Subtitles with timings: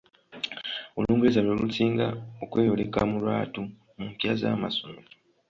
[0.97, 2.07] Olungereza lwe lusinga
[2.43, 3.61] okweyoleka mu lwattu
[3.97, 5.09] mu mpya z'amasomero.